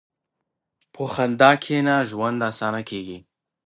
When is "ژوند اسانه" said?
2.09-2.81